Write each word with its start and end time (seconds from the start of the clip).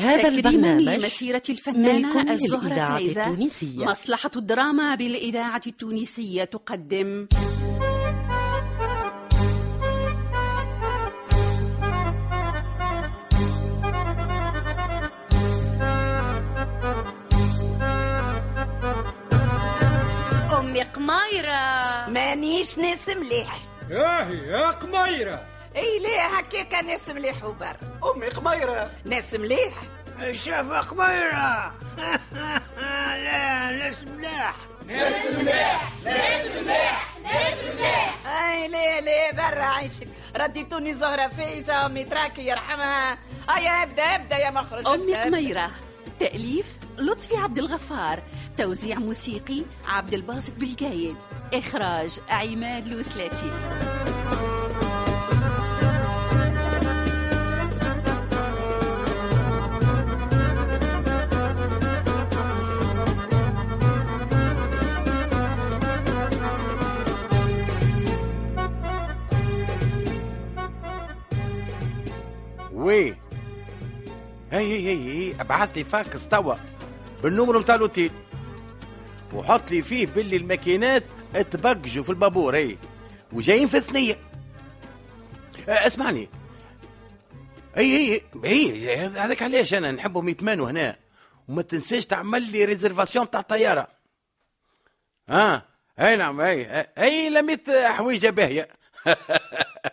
هذا 0.00 0.28
البرنامج 0.28 0.82
لمسيرة 0.82 1.36
ملك 1.36 1.50
الفنانة 1.50 2.32
الزهرة 2.32 2.94
فايزة؟ 2.94 3.26
التونسية. 3.26 3.84
مصلحة 3.84 4.30
الدراما 4.36 4.94
بالإذاعة 4.94 5.60
التونسية 5.66 6.44
تقدم. 6.44 7.28
أمي 20.58 20.82
قمايرة 20.82 22.10
مانيش 22.10 22.78
ناس 22.78 23.08
مليح. 23.08 23.66
ياهي 23.90 24.38
يا 24.48 24.70
قميرة. 24.70 25.59
إي 25.76 25.98
ليه 25.98 26.20
هكاكا 26.38 26.82
ناس 26.82 27.08
مليح 27.08 27.44
وبر. 27.44 27.76
أمي 28.14 28.26
قميرة. 28.26 28.90
ناس 29.04 29.34
مليح. 29.34 29.74
شاف 30.32 30.72
قميرة. 30.72 31.72
لا 33.24 33.70
ناس 33.70 34.04
ملاح 34.06 34.54
أي 38.26 38.68
ليه 38.68 39.00
ليه 39.00 39.32
برا 39.32 39.64
عيشك. 39.64 40.08
رديتوني 40.36 40.94
زهرة 40.94 41.28
فايزة 41.28 41.86
أمي 41.86 42.04
تراكي 42.04 42.42
يرحمها. 42.46 43.18
هيا 43.50 43.82
أبدأ 43.82 44.02
أبدأ 44.02 44.36
يا 44.36 44.50
مخرج 44.50 44.86
أبدأ. 44.88 45.24
قميرة. 45.24 45.70
تأليف 46.20 46.66
لطفي 46.98 47.36
عبد 47.36 47.58
الغفار. 47.58 48.22
توزيع 48.58 48.98
موسيقي 48.98 49.62
عبد 49.88 50.14
الباسط 50.14 50.52
بالجايد. 50.52 51.16
إخراج 51.54 52.20
عماد 52.30 52.88
لوسلاتي. 52.88 53.50
وي. 72.90 73.16
هي 74.52 74.78
هي 74.88 74.98
هي 75.08 75.40
ابعث 75.40 75.76
لي 75.76 75.84
فاكس 75.84 76.28
توا. 76.28 76.54
بالنمر 77.22 77.60
نتاع 77.60 77.74
الاوتيل 77.74 78.10
وحط 79.34 79.70
لي 79.70 79.82
فيه 79.82 80.06
باللي 80.06 80.36
الماكينات 80.36 81.04
تبقجوا 81.50 82.04
في 82.04 82.10
البابور 82.10 82.56
هي. 82.56 82.76
وجايين 83.32 83.68
في 83.68 83.80
ثنيه 83.80 84.18
أه، 85.68 85.86
اسمعني. 85.86 86.28
هي 87.76 88.14
هي 88.14 88.20
هي 88.44 88.96
هذاك 89.06 89.42
علاش 89.42 89.74
أنا 89.74 89.92
نحبهم 89.92 90.28
يتمانوا 90.28 90.70
هنا. 90.70 90.96
وما 91.48 91.62
تنساش 91.62 92.06
تعمل 92.06 92.42
لي 92.42 92.64
ريزرفاسيون 92.64 93.30
تاع 93.30 93.40
الطيارة. 93.40 93.88
ها 95.28 95.62
أي 96.00 96.16
نعم 96.16 96.40
اي 96.40 96.86
اي 96.98 97.30
لميت 97.30 97.70
حويجة 97.70 98.30
باهية. 98.30 98.68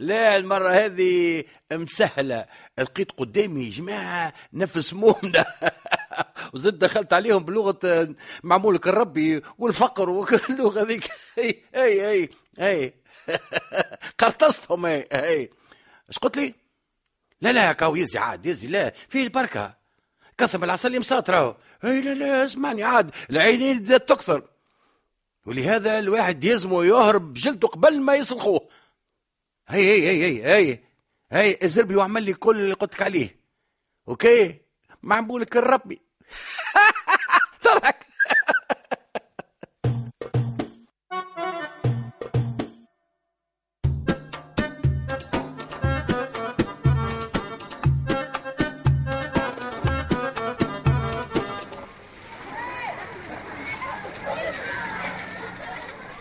لا 0.00 0.36
المرة 0.36 0.70
هذه 0.70 1.44
مسهلة. 1.72 2.46
لقيت 2.78 3.12
قدامي 3.12 3.68
جماعة 3.68 4.32
نفس 4.52 4.92
مومنا 4.94 5.44
وزد 6.54 6.78
دخلت 6.78 7.12
عليهم 7.12 7.44
بلغة 7.44 8.14
معمولك 8.42 8.88
الربي 8.88 9.42
والفقر 9.58 10.10
وكل 10.10 10.40
اللغة 10.50 10.82
ذيك. 10.82 11.10
اي 11.38 11.64
اي 11.74 12.10
اي 12.10 12.28
اي 12.60 12.94
قرطستهم 14.18 14.86
اي 14.86 15.08
اي 15.12 15.50
اش 16.10 16.18
قلت 16.18 16.36
لي؟ 16.36 16.54
لا 17.40 17.52
لا 17.52 17.72
كاو 17.72 17.96
يزي 17.96 18.18
عاد 18.18 18.46
يزي 18.46 18.68
لا 18.68 18.94
فيه 19.08 19.22
البركة. 19.22 19.74
كثم 20.38 20.64
العسل 20.64 21.00
مساط 21.00 21.30
راهو. 21.30 21.56
اي 21.84 22.00
لا 22.00 22.14
لا 22.14 22.44
اسمعني 22.44 22.82
عاد 22.82 23.10
العينين 23.30 23.84
تكثر. 23.84 24.42
ولهذا 25.46 25.98
الواحد 25.98 26.44
يلزمه 26.44 26.84
يهرب 26.84 27.32
بجلده 27.32 27.68
قبل 27.68 28.00
ما 28.00 28.14
يسلخوه. 28.14 28.79
هي 29.70 29.82
هي 29.82 30.24
هي 30.24 30.44
هي 30.72 30.78
هي 31.32 31.58
ازربي 31.64 31.96
واعمل 31.96 32.22
لي 32.22 32.34
كل 32.34 32.60
اللي 32.60 32.74
قلت 32.74 32.94
لك 32.94 33.02
عليه. 33.02 33.40
أوكي؟ 34.08 34.60
معمولك 35.02 35.56
الربي. 35.56 36.02
ضحك 37.64 38.06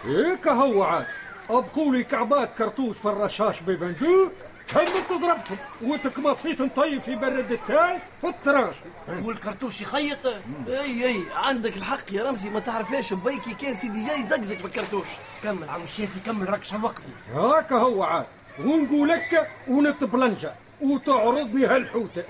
هيك 0.03 0.47
هو 0.47 0.83
عاد 0.83 1.05
ابقوا 1.49 1.95
لي 1.95 2.03
كعبات 2.03 2.57
كرتوش 2.57 2.97
في 2.97 3.05
الرشاش 3.05 3.59
ببندوق 3.61 4.31
كملت 4.67 5.11
ضربتهم 5.11 5.57
وتكمصيت 5.81 6.61
نطيب 6.61 7.01
في 7.01 7.15
برد 7.15 7.51
التاي 7.51 7.99
في 8.21 8.27
التراش. 8.27 8.75
والكرتوش 9.23 9.81
يخيط. 9.81 10.25
أي 10.67 11.05
أي 11.05 11.23
عندك 11.35 11.77
الحق 11.77 12.13
يا 12.13 12.23
رمزي. 12.23 12.49
ما 12.49 12.59
تعرفاش 12.59 13.13
بيكي 13.13 13.53
كان 13.53 13.75
سيدي 13.75 14.05
جاي 14.05 14.23
زقزق 14.23 14.61
بالكرتوش. 14.63 15.07
كمل. 15.43 15.69
عم 15.69 15.83
الشافي 15.83 16.19
كمل 16.25 16.49
راكش 16.49 16.73
على 16.73 16.83
وقته 16.83 17.03
هاك 17.33 17.73
هو 17.73 18.03
عاد. 18.03 18.25
ونقولك 18.59 19.47
ونتبلنجة. 19.67 20.53
وتعرضني 20.81 21.65
هالحوتة. 21.65 22.23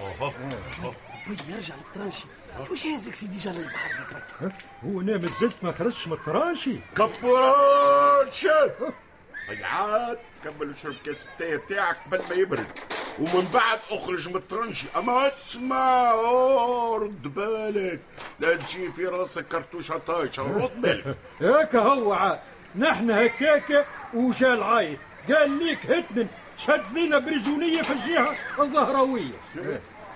بي 1.27 1.53
يرجع 1.53 1.75
للترانشي. 1.75 2.25
واش 2.69 2.85
هازك 2.85 3.15
سيدي 3.15 3.37
جا 3.37 3.51
للبحر؟ 3.51 4.51
هو 4.83 5.01
أنا 5.01 5.17
مازلت 5.17 5.55
ما 5.61 5.71
خرجش 5.71 6.07
من 6.07 6.13
ال 6.13 6.21
tranchée 6.21 6.79
عاد 9.63 10.17
كمل 10.43 10.73
اشرب 10.79 10.93
كاس 11.05 11.27
التاي 11.33 11.57
بتاعك 11.57 11.97
قبل 12.05 12.21
ما 12.29 12.35
يبرد. 12.35 12.67
ومن 13.19 13.47
بعد 13.53 13.79
أخرج 13.91 14.29
من 14.29 14.35
ال 14.35 14.41
tranchée 14.41 14.85
أما 14.95 15.27
اسمع 15.27 16.11
رد 16.95 17.33
بالك. 17.35 17.99
لا 18.39 18.55
تجي 18.55 18.91
في 18.91 19.05
راسك 19.05 19.47
كرتوشه 19.47 19.97
طايشه 20.07 20.43
رد 20.43 20.81
بالك. 20.81 21.15
هاك 21.41 21.75
هو 21.75 22.13
عاد. 22.13 22.39
نحن 22.75 23.11
هكاك 23.11 23.85
وجا 24.13 24.53
العايد. 24.53 24.97
قال 25.29 25.51
ليك 25.63 25.85
هتنن 25.91 26.27
شد 26.67 26.97
لنا 26.97 27.19
بريزونية 27.19 27.81
في 27.81 27.93
الجهة 27.93 28.35
الظهراوية. 28.59 29.33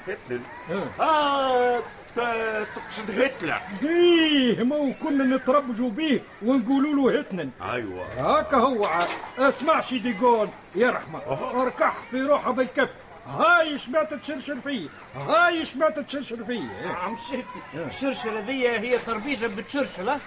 هتلر 0.07 0.39
ها. 0.69 0.83
آه 0.99 1.79
ت- 1.79 1.83
تقصد 2.15 3.11
هتلر. 3.19 3.61
إيه 3.83 4.63
ما 4.63 4.93
كنا 5.03 5.35
نتربجوا 5.35 5.89
بيه 5.89 6.21
ونقولوا 6.45 7.11
له 7.11 7.19
هتنن 7.19 7.49
أيوه. 7.61 8.05
هاك 8.17 8.53
هو 8.53 8.85
عاد 8.85 9.07
اسمعش 9.37 9.93
ديقول 9.93 10.49
يرحمه 10.75 11.19
اركح 11.61 11.95
في 12.11 12.21
روحه 12.21 12.51
بالكف. 12.51 12.89
هاي 13.27 13.77
شمعت 13.77 14.13
تشرشر 14.13 14.55
فيه؟ 14.63 14.87
هاي 15.15 15.65
شمعت 15.65 15.99
تشرشر 15.99 16.43
فيه؟ 16.43 16.63
عم 16.85 17.15
الشافي 17.15 17.43
الشرشرة 17.87 18.39
ذي 18.39 18.69
هي 18.69 18.97
تربيجة 18.97 19.47
بتشرشلة؟ 19.47 20.19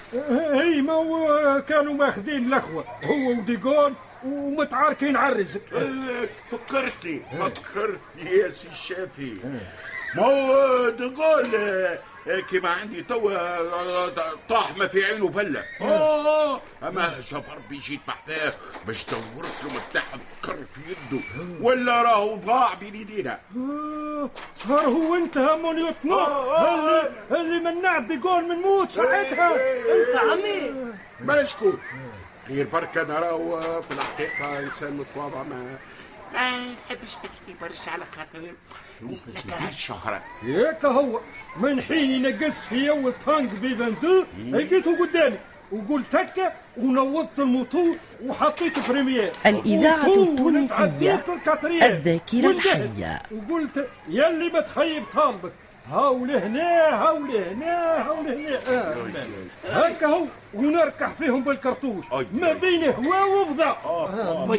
هي 0.52 0.80
ما 0.82 0.92
هو 0.92 1.62
كانوا 1.68 1.94
ماخذين 1.94 2.46
الاخوه 2.46 2.84
هو 3.04 3.30
وديقول 3.30 3.94
ومتعاركين 4.24 5.16
على 5.16 5.32
الرزق. 5.34 5.60
فكرتني 6.50 7.22
فكرتني 7.40 8.30
يا 8.30 8.52
سي 8.52 8.68
الشافي 8.68 9.36
ما 10.16 10.22
هو 10.26 10.90
تقول 10.90 11.46
كما 12.50 12.68
عندي 12.68 13.02
توا 13.02 13.32
آه، 13.36 14.12
طاح 14.48 14.76
ما 14.76 14.86
في 14.86 15.04
عينه 15.04 15.28
بلة 15.28 15.64
آه. 15.80 16.60
أما 16.82 17.20
سفر 17.30 17.58
بي 17.70 17.76
جيت 17.76 18.00
بحثاه 18.08 18.52
باش 18.86 19.04
دورت 19.04 19.52
له 19.64 19.70
متاح 19.90 20.04
تقر 20.42 20.56
في 20.74 20.80
يده. 20.90 21.22
ولا 21.60 22.02
راهو 22.02 22.36
ضاع 22.36 22.74
بين 22.74 22.94
ايدينا 22.94 23.38
آه، 23.56 24.30
صار 24.56 24.80
هو 24.86 25.14
انت 25.14 25.38
مونيوتنا 25.38 26.14
آه، 26.14 27.02
اللي 27.30 27.40
اللي 27.40 27.58
منعت 27.72 28.02
ديقول 28.02 28.44
من 28.48 28.56
موت 28.56 28.90
ساعتها. 28.90 29.52
انت 29.94 30.16
عمي 30.16 30.74
ما 31.20 31.44
شكون 31.44 31.78
غير 32.48 32.66
بركة 32.72 33.02
أنا 33.02 33.18
راهو 33.18 33.82
في 33.82 33.90
الحقيقة 33.94 34.58
انسان 34.58 34.92
متواضع 34.92 35.42
ما 35.42 35.76
ما 36.34 36.50
نحبش 36.50 37.12
نحكي 37.16 37.54
برشا 37.62 37.90
على 37.90 38.04
خاطر 38.16 38.52
نكره 39.02 39.68
الشهرة 39.68 40.22
هيك 40.42 40.84
هو 40.84 41.20
من 41.56 41.82
حين 41.82 42.24
ينقص 42.24 42.60
في 42.60 42.90
أول 42.90 43.12
تانك 43.26 43.50
بيفندو 43.50 44.24
لقيته 44.50 44.98
قدامي 45.06 45.36
وقلت 45.72 46.14
هكا 46.16 46.52
ونوضت 46.76 47.38
الموتور 47.38 47.96
وحطيت 48.22 48.88
بريمير 48.88 49.32
الإذاعة 49.46 50.06
التونسية. 50.32 51.14
الذاكرة. 51.86 52.50
الحية. 52.50 53.22
وقلت 53.32 53.88
يلي 54.08 54.48
ما 54.50 54.60
تخيب 54.60 55.02
طالبك 55.14 55.52
هاو 55.90 56.24
لهنا 56.24 57.02
هاو 57.02 57.18
لهنا 57.18 58.06
هاو 58.08 58.22
لهنا 58.22 58.60
آه. 58.68 58.94
هكا 59.66 60.06
هو 60.06 60.24
ونركح 60.54 61.08
فيهم 61.08 61.44
بالكرتوش. 61.44 62.04
ما 62.32 62.52
بين 62.52 62.84
هوا 62.90 63.24
وفضاء. 63.24 63.78
آه. 63.84 64.46
بي 64.46 64.58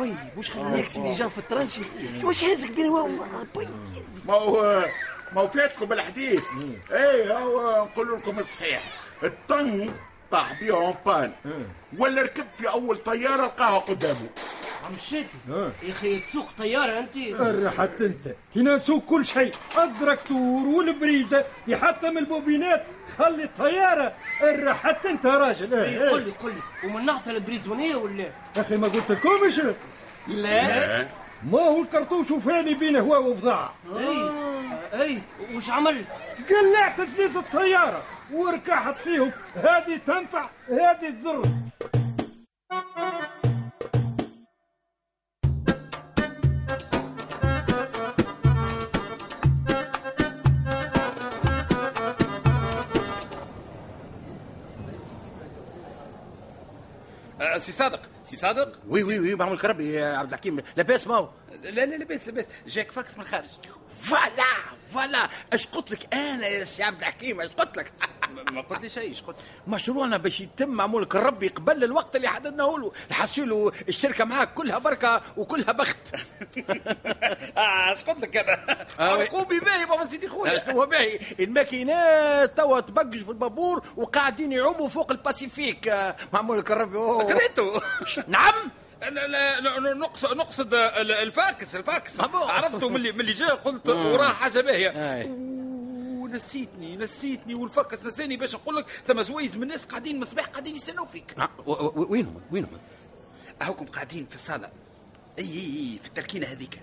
بي 0.00 0.14
واش 0.36 0.50
خليناك 0.50 0.84
سيدي 0.84 1.10
جا 1.10 1.28
في 1.28 1.38
ال 1.38 1.42
tranchée؟ 1.42 1.80
واش 2.24 2.44
هازك 2.44 2.70
بين 2.70 2.88
واو 2.88 3.08
بي 3.56 3.68
ما 4.26 4.34
هو 4.34 4.84
ما 5.32 5.40
هو 5.40 5.48
فاتكم 5.48 5.92
الحديث. 5.92 6.44
اي 6.92 7.32
هو 7.32 7.84
نقول 7.84 8.12
لكم 8.12 8.38
الصحيح. 8.38 8.82
الطن 9.22 9.90
طاح 10.30 10.60
بيه 10.60 10.72
en 10.74 10.94
panne 11.06 11.32
ولا 11.98 12.22
ركب 12.22 12.44
في 12.58 12.68
أول 12.68 12.96
طيارة 12.96 13.44
لقاها 13.46 13.78
قدامه. 13.78 14.28
الشافي 14.94 15.26
آه. 15.50 15.70
يا 15.82 15.92
أخي 15.92 16.18
تسوق 16.20 16.48
طيارة 16.58 16.98
أنت. 16.98 17.16
رحت 17.40 18.00
أنت. 18.00 18.28
كي 18.54 18.62
نسوق 18.62 19.04
كل 19.04 19.26
شيء. 19.26 19.52
الدركتور 19.78 20.66
والبريزة. 20.66 21.44
يحطم 21.66 22.18
البوبينات. 22.18 22.84
خلي 23.18 23.44
الطيارة. 23.44 24.12
رحت 24.42 25.06
أنت 25.06 25.24
يا 25.24 25.38
راجل. 25.38 25.74
إيه، 25.74 26.02
إيه. 26.02 26.10
قل 26.10 26.18
إيه. 26.18 26.24
لي 26.24 26.30
قل 26.30 26.52
لي. 26.54 26.88
ومن 26.88 27.04
نعطي 27.04 27.30
البريزونيه 27.30 27.96
ولا؟ 27.96 28.30
أخي 28.56 28.76
ما 28.76 28.88
قلت 28.88 29.10
لكمش 29.10 29.60
لا. 30.28 31.06
ما 31.44 31.58
هو 31.58 31.82
الكرتوش 31.82 32.30
وفاني 32.30 32.74
بين 32.74 32.96
هو 32.96 33.30
وفضاعه 33.30 33.74
أي. 33.98 34.30
أي. 35.02 35.18
وش 35.54 35.70
عملت؟ 35.70 36.06
قلعت 36.50 37.00
جليز 37.00 37.36
الطيارة. 37.36 38.02
وركحت 38.32 39.00
فيهم. 39.00 39.32
هذه 39.56 40.00
تنفع. 40.06 40.48
هذه 40.68 41.10
تضر. 41.10 41.42
سي 57.58 57.72
صادق. 57.72 58.00
سي 58.24 58.36
صادق؟ 58.36 58.78
oui 58.88 59.02
oui 59.02 59.18
oui 59.18 59.34
معمول 59.34 59.58
كربي 59.58 59.92
يا 59.92 60.16
عبد 60.16 60.32
الحكيم. 60.32 60.60
لاباس 60.76 61.06
ما 61.06 61.16
هو 61.16 61.28
لا 61.62 61.70
لا 61.70 61.96
لاباس 61.96 62.28
لاباس. 62.28 62.46
جاك 62.66 62.90
فاكس 62.90 63.14
من 63.16 63.22
الخارج. 63.22 63.48
Voilà! 64.00 64.44
Voilà. 64.92 65.28
اش 65.52 65.66
قلت 65.66 65.90
لك؟ 65.90 66.14
أنا 66.14 66.46
يا 66.46 66.64
سي 66.64 66.82
عبد 66.82 66.98
الحكيم 67.00 67.40
اش 67.40 67.48
قلت 67.48 67.76
لك؟ 67.78 67.92
ما- 68.52 68.60
قلت 68.60 68.82
لي 68.82 68.88
شيء 68.88 69.02
إيش 69.02 69.22
قلت؟ 69.22 69.36
مشروعنا 69.66 70.16
باش 70.16 70.40
يتم 70.40 70.68
معمول 70.68 71.04
كربي 71.04 71.48
قبل 71.48 71.84
الوقت 71.84 72.16
اللي 72.16 72.28
حددناه 72.28 72.76
له. 72.78 72.92
الحسيلو 73.10 73.72
الشركة 73.88 74.24
معاك 74.24 74.54
كلها 74.54 74.78
بركة 74.78 75.22
وكلها 75.36 75.72
بخت. 75.72 76.14
آه 77.56 77.90
إيش 77.90 78.04
قلت 78.04 78.18
لك 78.22 78.36
أنا؟ 78.36 78.86
آه،. 79.00 79.14
ركوبي 79.22 79.60
باهي 79.60 79.86
بابا 79.86 80.06
سيدي 80.06 80.28
خويا. 80.28 80.58
شنو 80.58 80.80
هو 80.80 80.86
باهي. 80.86 81.18
الماكينات 81.40 82.56
توا 82.56 82.80
تبقش 82.80 83.16
في 83.18 83.28
البابور 83.28 83.82
وقاعدين 83.96 84.52
يعوموا 84.52 84.88
فوق 84.88 85.10
الباسيفيك. 85.10 85.88
آه، 85.88 86.16
معمول. 86.32 86.64
خذيته 86.66 87.80
نعم. 88.28 88.70
نقصد 89.02 90.36
نقصد 90.36 90.74
ال- 90.74 91.12
الفاكس 91.12 91.74
الفاكس. 91.76 92.20
عرفته 92.20 92.88
من 92.88 92.96
اللي 92.96 93.12
من 93.12 93.20
اللي 93.20 93.32
جاء؟ 93.32 93.54
قلت 93.54 93.88
وراه 93.88 94.28
حاجة 94.32 94.60
باهية. 94.60 95.24
ونسيتني 95.28 96.96
نسيتني 96.96 97.54
والفاكس 97.54 98.06
نساني 98.06 98.36
باش 98.36 98.54
نقول 98.54 98.76
لك 98.76 98.86
ثم 99.06 99.22
زويز 99.22 99.56
من 99.56 99.62
الناس 99.62 99.86
قاعدين 99.86 100.20
مصباح 100.20 100.44
قاعدين 100.46 100.76
يستناو 100.76 101.04
فيك. 101.04 101.34
و- 101.66 102.12
وينهم؟ 102.12 102.40
وينهم؟ 102.50 102.78
هاكم 103.62 103.84
قاعدين 103.86 104.26
في 104.26 104.34
الصالة. 104.34 104.70
اي 105.38 105.44
اي 105.44 105.98
في 106.02 106.08
التركينة 106.08 106.46
هذيك. 106.46 106.80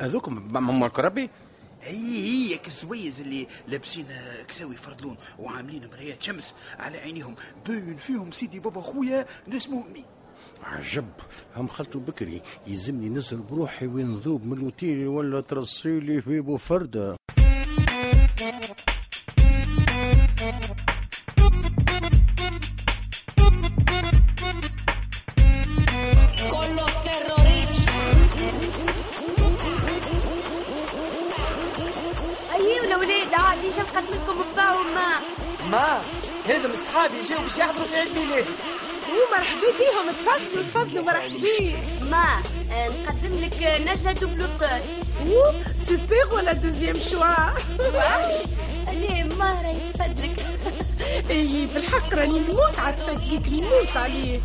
هذوكم 0.00 0.48
معمول 0.52 0.88
كربي 0.90 1.30
اي 1.86 1.90
أي 1.96 2.50
ياك 2.50 2.66
الزويز 2.66 3.20
اللي 3.20 3.46
لابسين 3.68 4.06
كساوي 4.48 4.76
فردلون 4.76 5.16
وعاملين 5.38 5.90
مرايات 5.92 6.22
شمس 6.22 6.54
على 6.78 6.98
عينيهم. 6.98 7.34
باين 7.66 7.96
فيهم 7.96 8.32
سيدي 8.32 8.60
بابا 8.60 8.80
خويا 8.80 9.26
ناس 9.46 9.68
مهمين. 9.68 10.04
عجب. 10.64 11.08
هم 11.56 11.68
خلطوا 11.68 12.00
بكري 12.00 12.42
يلزمني 12.66 13.08
نزل 13.08 13.36
بروحي 13.36 13.86
وين 13.86 14.06
نذوب 14.06 14.46
من 14.46 14.58
الاوتيل 14.58 15.06
ولا 15.06 15.40
ترصيلي 15.40 16.22
في 16.22 16.40
بوفردة. 16.40 17.16
ما 34.94 35.20
ما 35.70 36.00
هذم 36.46 36.72
صحابي 36.86 37.20
جاوا 37.28 37.42
باش 37.42 37.58
يحضروا 37.58 37.84
في 37.84 37.96
عيد 37.96 38.18
ميلادي. 38.18 38.77
ومرحبا 39.08 39.68
بيهم 39.78 40.06
تفضلوا 40.10 40.64
تفضلوا 40.64 41.04
مرحبا 41.04 41.76
ما 42.10 42.42
آه، 42.72 42.88
نقدم 42.88 43.40
لك 43.44 43.80
نجلة 43.80 44.12
دوبلوتور 44.12 44.80
سوبر 45.88 46.34
ولا 46.34 46.52
دوزيام 46.52 46.96
شوا؟ 47.10 47.34
ليه 48.92 49.24
ما 49.24 49.50
راهي 49.62 49.76
تفدلك 49.94 50.46
اي 51.30 51.66
بالحق 51.74 52.14
راني 52.14 52.38
نموت 52.38 52.78
على 52.78 52.94
التدقيق 52.94 53.46
نموت 53.48 53.96
عليه 53.96 54.40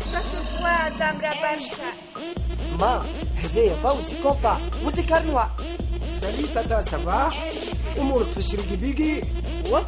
ما 2.80 3.04
هذايا 3.36 3.74
فوزي 3.74 4.22
كوبا 4.22 4.58
ودي 4.84 5.02
كارنوا 5.02 5.42
سالي 6.20 6.46
تاتا 6.54 6.82
سافا 6.82 7.32
أمورك 7.98 8.26
في 8.26 8.36
الشريكي 8.36 8.76
بيكي؟ 8.76 9.20
و 9.70 9.76
أه، 9.76 9.84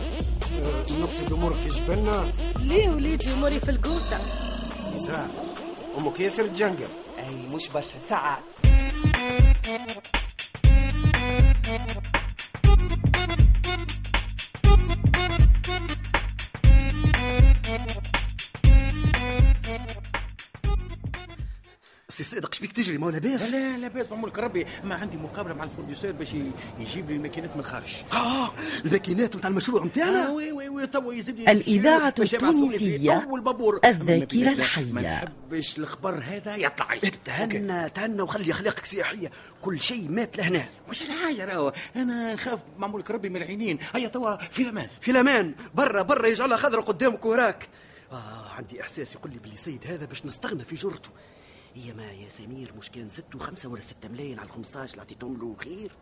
نقصد 1.01 1.33
أمورك 1.33 1.57
في 1.57 1.69
جبلنا. 1.69 2.25
ليه 2.59 2.89
وليدي 2.89 3.33
أموري 3.33 3.61
في 3.61 3.71
القوطة. 3.71 4.46
نساء 5.07 5.31
أمك 5.99 6.21
ياسر 6.21 6.47
تجنقل 6.47 6.89
أي 7.19 7.55
مش 7.55 7.69
برشا 7.69 7.99
ساعات. 7.99 8.53
سي 22.17 22.25
صادق 22.25 22.55
شبيك 22.55 22.73
تجري 22.73 22.99
ما 22.99 23.07
هو 23.07 23.11
لاباس. 23.11 23.51
لا 23.51 23.77
لا 23.77 23.89
باس 23.89 24.11
معمول 24.11 24.31
كربي 24.31 24.67
ما 24.85 24.95
عندي 24.95 25.17
مقابلة 25.17 25.55
مع 25.55 25.65
ال 25.65 25.69
fournisseur 25.69 26.13
باش 26.13 26.29
يجيب 26.79 27.11
لي 27.11 27.17
الماكينات 27.17 27.51
من 27.55 27.61
الخارج. 27.61 27.95
آه 28.13 28.53
الماكينات 28.85 29.37
نتاع 29.37 29.51
المشروع 29.51 29.83
آه 29.83 29.87
نتاعنا 29.87 30.29
oui 30.31 30.53
oui 30.53 30.69
oui 30.69 30.87
توا 30.87 31.15
يزيد 31.15 31.49
الإذاعة 31.49 32.15
باش 32.19 32.33
يبعثوا 32.33 32.53
لي 32.53 32.79
في 32.79 32.85
التونسية 32.85 33.13
أول 33.13 33.41
بابور. 33.41 33.81
الذاكرة 33.85 34.45
ما 34.45 34.53
الحية. 34.53 34.93
نحبش 34.93 35.79
الخبر 35.79 36.23
هذا 36.25 36.57
يطلع. 36.57 36.87
تهنى 37.25 37.91
تهنى 37.91 38.23
وخلي 38.23 38.53
أخلاقك 38.53 38.85
سياحيه 38.85 39.31
كل 39.63 39.81
شيء 39.81 40.09
مات 40.09 40.37
لهنا. 40.37 40.69
مش 40.91 41.03
الحاجة 41.03 41.45
راهو. 41.45 41.73
أنا 41.97 42.35
نخاف 42.35 42.61
معمول 42.79 43.03
كربي 43.03 43.29
من 43.29 43.37
العينين. 43.37 43.79
هيا 43.95 44.09
توا 44.09 44.37
في 44.37 44.63
الأمان. 44.63 44.89
في 45.01 45.11
الأمان. 45.11 45.55
برا 45.75 46.03
برا 46.03 46.27
يجعلها 46.27 46.57
خضرة 46.57 46.81
قدامك 46.81 47.27
وراك. 47.27 47.69
آه 48.13 48.49
عندي 48.57 48.81
إحساس 48.81 49.15
يقول 49.15 49.31
لي 49.31 49.39
باللي 49.39 49.57
سيد 49.57 49.87
هذا 49.87 50.05
باش 50.05 50.27
نستغنى 50.27 50.65
في 50.65 50.75
جرته. 50.75 51.11
هي 51.77 51.93
ما 51.93 52.13
يا 52.13 52.29
سمير 52.29 52.73
مش 52.79 52.91
كان 52.91 53.09
زدتوا 53.09 53.41
خمسة 53.41 53.69
ولا 53.69 53.81
ستة 53.81 54.09
ملايين 54.09 54.39
على 54.39 54.47
الخمساش 54.47 54.91
اللي 54.91 55.03
عطيتهم 55.03 55.37
له؟ 55.41 55.57
خير. 55.59 55.93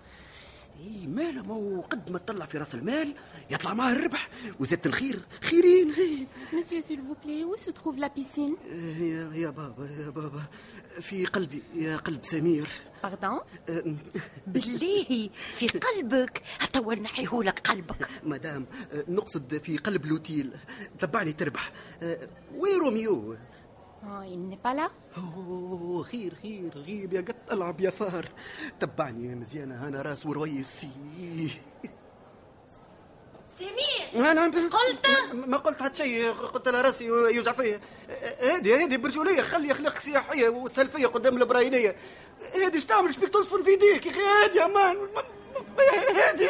إي 0.80 1.06
ماله؟ 1.06 1.42
ما 1.42 1.54
هو 1.54 1.80
قد 1.80 2.10
ما 2.10 2.18
تطلع 2.18 2.46
في 2.46 2.58
راس 2.58 2.74
المال 2.74 3.14
يطلع 3.50 3.74
معاه 3.74 3.92
الربح 3.92 4.28
وزادة 4.60 4.82
الخير. 4.86 5.20
خيرين. 5.42 5.94
Monsieur, 6.52 6.82
s'il 6.82 7.00
vous 7.00 7.14
plaît, 7.14 7.44
où 7.44 7.56
se 7.56 7.70
trouve 7.70 7.98
la 7.98 8.08
piscine 8.08 8.56
يا 8.98 9.30
يا 9.34 9.50
بابا 9.50 9.88
يا 10.00 10.10
بابا. 10.10 10.42
في 11.00 11.26
قلبي 11.26 11.62
يا 11.74 11.96
قلب 11.96 12.24
سمير. 12.24 12.68
آه، 13.04 13.44
بالله 14.46 15.30
في 15.56 15.68
قلبك. 15.68 16.42
توا 16.72 16.94
نحيهولك 16.94 17.58
قلبك. 17.60 18.08
مدام 18.22 18.66
نقصد 19.08 19.58
في 19.58 19.76
قلب 19.76 20.06
لوتيل. 20.06 20.52
تبعني 21.00 21.32
تربح. 21.32 21.72
وين 22.54 22.80
روميو. 22.80 23.36
Pas 24.62 24.74
là 24.74 24.90
أوه 25.16 26.02
خير 26.02 26.34
خير 26.42 26.70
غيب 26.76 27.12
يا 27.12 27.20
قط 27.20 27.52
ألعب 27.52 27.80
يا 27.80 27.90
فار. 27.90 28.28
تبعني 28.80 29.28
يا 29.30 29.34
مزيانة 29.34 29.88
أنا 29.88 30.02
راس 30.02 30.26
ورويس 30.26 30.86
سمير 33.58 34.30
أنا 34.30 34.44
قلت؟ 34.44 35.06
ما- 35.34 35.56
قلت 35.56 35.82
حتى 35.82 35.96
شيء 35.96 36.30
قلت 36.32 36.68
لها 36.68 36.82
رأسي 36.82 37.04
يوجع 37.04 37.52
فيا. 37.52 37.80
هذه 38.40 38.84
هذه 38.84 38.96
برجولية 38.96 39.42
خلي 39.42 39.72
أخلاق 39.72 39.98
سياحية 39.98 40.48
وسلفية 40.48 41.06
قدام 41.06 41.36
البراينية. 41.36 41.96
هذه 42.54 42.74
إيش 42.74 42.84
تعمل؟ 42.84 43.14
شبيك 43.14 43.28
تصفن 43.28 43.62
في 43.62 43.70
يديك 43.70 44.06
يا 44.06 44.10
أخي؟ 44.10 44.20
هذه 44.20 44.56
يا 44.56 44.66
مان 44.66 44.96
هذه 46.16 46.48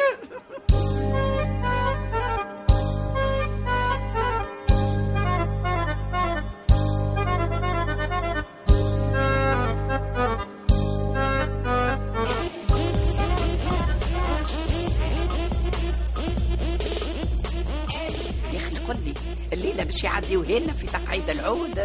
الليلة 19.55 19.83
باش 19.83 20.03
يعديوها 20.03 20.59
لنا 20.59 20.73
في 20.73 20.87
تقعيد 20.87 21.29
العود. 21.29 21.79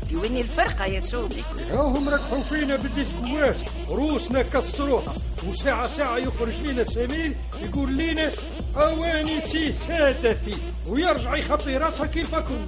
سيدي 0.00 0.16
وين 0.16 0.36
الفرقة 0.36 0.84
يا 0.86 1.00
شوبي 1.00 1.42
راهم 1.70 2.08
ركحوا 2.08 2.42
فينا 2.42 2.76
بالديسكوات. 2.76 3.56
روسنا 3.88 4.42
كسروها. 4.42 5.14
وساعة 5.48 5.88
ساعة 5.88 6.16
يخرج 6.16 6.54
لنا 6.64 6.84
سمير 6.84 7.36
يقول 7.62 7.98
لنا 7.98 8.30
أواني 8.76 9.40
سي 9.40 9.72
سادتي. 9.72 10.56
ويرجع 10.86 11.36
يخبي 11.36 11.76
راسها 11.76 12.06
كيف 12.06 12.34
خويا 12.34 12.66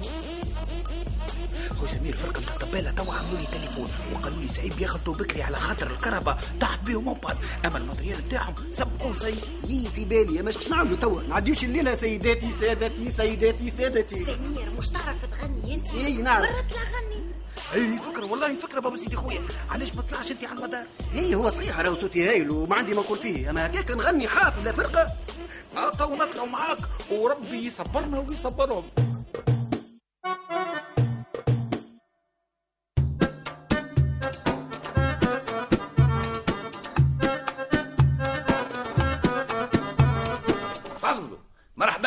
سمير 1.93 2.13
الفرقه 2.13 2.41
نتاع 2.41 2.53
الطباله 2.53 2.91
توا 2.91 3.13
عملوا 3.13 3.39
لي 3.39 3.45
تليفون 3.45 3.89
وقالوا 4.13 4.41
لي 4.41 4.47
صعيب 4.47 4.73
يغلطوا 4.79 5.13
بكري 5.13 5.43
على 5.43 5.57
خاطر 5.57 5.91
الكهرباء. 5.91 6.39
طاحت 6.61 6.79
بهم 6.79 7.07
en 7.07 7.16
panne 7.16 7.37
أما 7.65 7.77
ال 7.77 7.81
matériel 7.81 8.17
نتاعهم 8.27 8.53
سبقوا 8.71 9.13
سي 9.13 9.35
يي 9.67 9.89
في 9.95 10.05
بالي. 10.05 10.41
مش 10.41 10.57
باش 10.57 10.69
نعملوا 10.69 10.97
توا. 10.97 11.21
نعديوش 11.29 11.63
الليلة 11.63 11.95
سيداتي 11.95 12.51
سادتي 12.61 13.11
سيداتي 13.11 13.69
سادتي. 13.69 14.25
سمير 14.25 14.69
مش 14.79 14.89
تعرف 14.89 15.25
تغني 15.25 15.73
أنت؟ 15.75 15.93
اي 15.93 16.13
نعم 16.13 16.41
برا 16.41 16.51
طلع 16.51 16.81
غني 16.81 17.23
اي 17.73 17.97
فكرة 17.97 18.25
والله 18.25 18.55
فكرة 18.55 18.79
بابا 18.79 18.97
سيدي 18.97 19.15
خويا 19.15 19.41
علاش 19.69 19.95
ما 19.95 20.01
طلعش 20.01 20.31
أنت 20.31 20.43
على 20.43 20.59
المدار؟ 20.59 20.85
هي 21.13 21.35
هو 21.35 21.49
صحيح 21.49 21.79
راهو 21.79 21.95
صوتي 21.95 22.29
هايل 22.29 22.49
وما 22.51 22.75
عندي 22.75 22.93
ما 22.93 23.01
نقول 23.01 23.17
فيه. 23.17 23.49
أما 23.49 23.65
هكاك 23.65 23.91
نغني 23.91 24.27
حافظ 24.27 24.67
فرقة. 24.67 25.07
آه 25.77 25.89
تو 25.89 26.15
نطلعوا 26.15 26.47
معاك. 26.47 26.77
وربي 27.11 27.65
يصبرنا 27.65 28.19
ويصبرهم. 28.19 28.83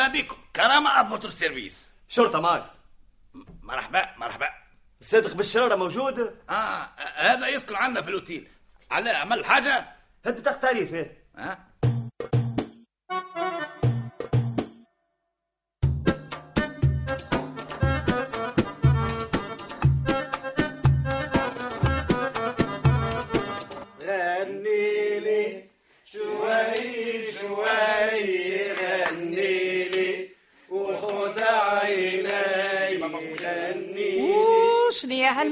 مرحبا 0.07 0.21
بكم 0.21 0.37
كرامة 0.55 0.99
أبوتر 0.99 1.29
سيرفيس 1.29 1.89
شرطة 2.07 2.39
معك. 2.39 2.65
مرحبا 3.61 4.15
مرحبا. 4.17 4.49
صادق 5.01 5.33
بالشرارة 5.33 5.75
موجود؟ 5.75 6.19
آه 6.49 6.89
هذا 7.15 7.47
يسكن 7.47 7.75
عندنا 7.75 8.01
في 8.01 8.09
الأوتيل. 8.09 8.47
على 8.91 9.09
عمل 9.09 9.45
حاجة 9.45 9.85
هد 10.25 10.39
بطاقه 10.41 10.57
تعريف 10.57 10.93
إيه. 10.93 11.17
ها 11.37 11.66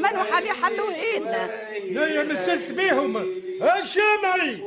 هالمنوحه 0.07 0.39
اللي 0.39 0.53
حلوهين 0.53 1.23
لا 1.93 2.07
يا 2.07 2.23
مسلت 2.23 2.71
بيهم. 2.71 3.17
الشامعي 3.83 4.63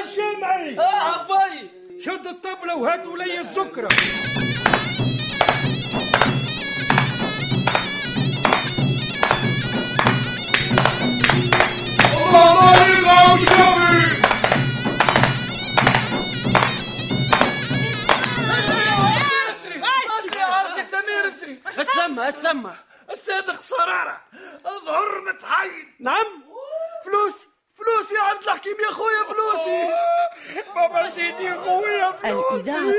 الشامعي 0.00 0.78
آه 0.78 1.26
باي 1.28 1.68
شد 2.00 2.26
الطبلة 2.26 2.76
وهاتوا 2.76 3.16
لي 3.18 3.40
السكرة 3.40 3.88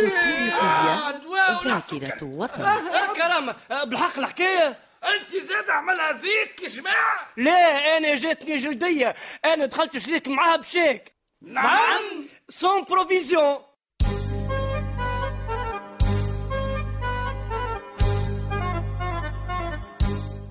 التونسية 0.02 1.10
ذاكرة 1.66 2.24
وطن 2.24 2.82
كرامة. 3.16 3.56
بالحق 3.86 4.20
الحكاية. 4.20 4.80
أنت 5.04 5.32
زاد 5.32 5.70
عملها 5.70 6.14
فيك 6.14 6.64
يا 6.64 6.70
جماعة؟ 6.70 7.28
لا 7.38 7.98
أنا 7.98 8.16
جاتني 8.16 8.58
جلدية. 8.58 9.16
أنا 9.46 9.66
دخلت 9.66 9.98
شريك 9.98 10.28
معاها 10.28 10.56
بشيك. 10.56 11.14
نعم. 11.42 12.26
sans 12.50 12.84
provision 12.84 13.58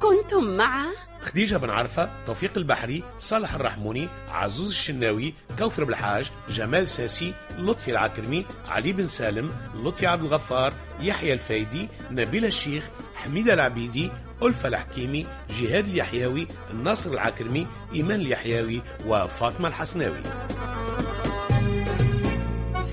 كنتم 0.00 0.44
مع 0.44 0.86
خديجة 1.28 1.56
بن 1.56 1.70
عرفة 1.70 2.10
توفيق 2.26 2.50
البحري 2.56 3.02
صالح 3.18 3.54
الرحموني 3.54 4.08
عزوز 4.28 4.68
الشناوي 4.68 5.34
كوثر 5.58 5.84
بالحاج 5.84 6.30
جمال 6.48 6.86
ساسي 6.86 7.34
لطفي 7.58 7.90
العكرمي 7.90 8.46
علي 8.68 8.92
بن 8.92 9.06
سالم 9.06 9.52
لطفي 9.74 10.06
عبد 10.06 10.24
الغفار 10.24 10.72
يحيى 11.00 11.32
الفايدي 11.32 11.88
نبيل 12.10 12.44
الشيخ 12.44 12.84
حميدة 13.14 13.54
العبيدي 13.54 14.10
ألفة 14.42 14.68
الحكيمي 14.68 15.26
جهاد 15.50 15.86
اليحيوي 15.88 16.48
الناصر 16.70 17.10
العكرمي 17.10 17.66
إيمان 17.94 18.20
اليحيوي 18.20 18.82
وفاطمة 19.06 19.68
الحسناوي. 19.68 20.22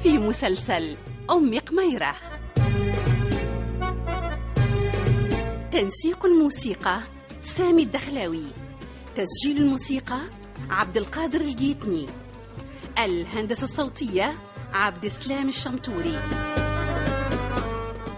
في 0.04 0.18
مسلسل 0.18 0.98
أم 1.32 1.60
قميرة. 1.60 2.16
تنسيق 5.72 6.26
الموسيقى 6.26 7.15
سامي 7.46 7.84
الدخلاوي. 7.84 8.46
تسجيل 9.16 9.58
الموسيقى 9.58 10.22
عبد 10.70 10.98
القادر 10.98 11.42
الجيتني. 11.42 12.06
الهندسة 13.00 13.64
الصوتية 13.64 14.34
عبد 14.74 15.06
السلام 15.06 15.50
الشمتوري. 15.50 16.20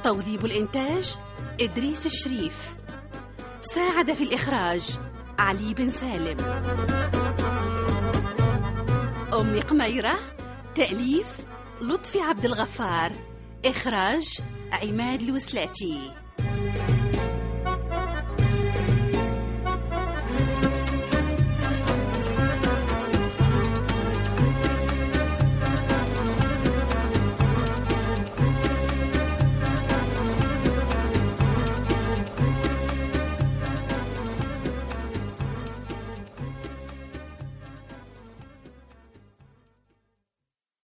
توظيب 0.03 0.45
الإنتاج 0.45 1.17
إدريس 1.61 2.05
الشريف. 2.05 2.75
ساعد 3.61 4.13
في 4.13 4.23
الإخراج 4.23 4.99
علي 5.39 5.73
بن 5.73 5.91
سالم. 5.91 6.37
أم 9.33 9.59
قميرة 9.59 10.19
تأليف 10.75 11.27
لطفي 11.81 12.21
عبد 12.21 12.45
الغفار. 12.45 13.11
إخراج 13.65 14.39
عماد 14.71 15.21
الوسلاتي. 15.21 16.11